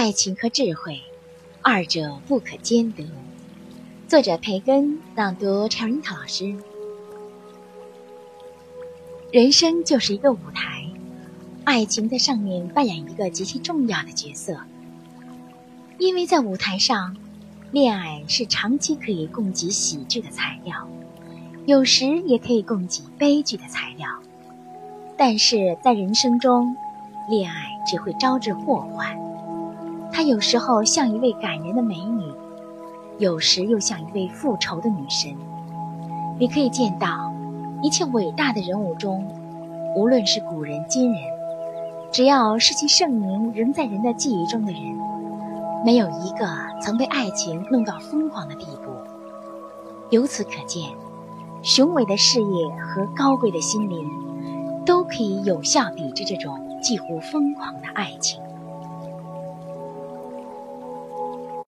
[0.00, 0.98] 爱情和智慧，
[1.60, 3.06] 二者不可兼得。
[4.08, 6.56] 作者培根，朗读 c h e r i t a 老师。
[9.30, 10.86] 人生就是一个舞台，
[11.64, 14.58] 爱情在上面扮演一个极其重要的角色。
[15.98, 17.14] 因为在舞台上，
[17.70, 20.88] 恋爱是长期可以供给喜剧的材料，
[21.66, 24.08] 有时也可以供给悲剧的材料。
[25.18, 26.74] 但是在人生中，
[27.28, 29.29] 恋爱只会招致祸患。
[30.12, 32.32] 她有时候像一位感人的美女。
[33.18, 35.36] 有时又像一位复仇的女神。
[36.38, 37.30] 你可以见到，
[37.82, 39.28] 一切伟大的人物中，
[39.94, 41.20] 无论是古人今人，
[42.10, 44.80] 只要是其盛名仍在人的记忆中的人，
[45.84, 46.48] 没有一个
[46.80, 48.90] 曾被爱情弄到疯狂的地步。
[50.08, 50.88] 由此可见，
[51.62, 54.08] 雄伟的事业和高贵的心灵，
[54.86, 58.40] 都可以有效抵制这种几乎疯狂的爱情。